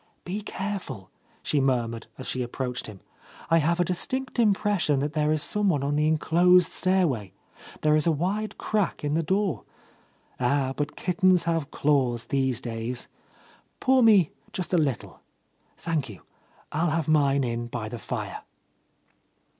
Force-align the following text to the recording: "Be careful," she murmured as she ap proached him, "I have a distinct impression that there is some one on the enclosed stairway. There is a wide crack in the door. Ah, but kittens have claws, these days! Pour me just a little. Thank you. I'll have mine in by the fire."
"Be 0.25 0.41
careful," 0.41 1.11
she 1.43 1.61
murmured 1.61 2.07
as 2.17 2.25
she 2.25 2.43
ap 2.43 2.49
proached 2.53 2.87
him, 2.87 3.01
"I 3.51 3.59
have 3.59 3.79
a 3.79 3.85
distinct 3.85 4.39
impression 4.39 4.99
that 4.99 5.13
there 5.13 5.31
is 5.31 5.43
some 5.43 5.69
one 5.69 5.83
on 5.83 5.95
the 5.95 6.07
enclosed 6.07 6.71
stairway. 6.71 7.33
There 7.81 7.95
is 7.95 8.07
a 8.07 8.11
wide 8.11 8.57
crack 8.57 9.03
in 9.03 9.13
the 9.13 9.21
door. 9.21 9.63
Ah, 10.39 10.73
but 10.75 10.95
kittens 10.95 11.43
have 11.43 11.69
claws, 11.69 12.25
these 12.25 12.59
days! 12.59 13.07
Pour 13.79 14.01
me 14.01 14.31
just 14.53 14.73
a 14.73 14.77
little. 14.79 15.19
Thank 15.77 16.09
you. 16.09 16.23
I'll 16.71 16.89
have 16.89 17.07
mine 17.07 17.43
in 17.43 17.67
by 17.67 17.87
the 17.87 17.99
fire." 17.99 18.41